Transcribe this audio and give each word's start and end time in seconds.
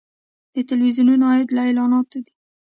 د 0.53 0.55
تلویزیونونو 0.69 1.23
عاید 1.31 1.49
له 1.55 1.61
اعلاناتو 1.67 2.17
دی 2.25 2.33